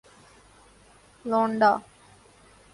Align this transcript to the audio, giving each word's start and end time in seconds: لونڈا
لونڈا 1.29 1.71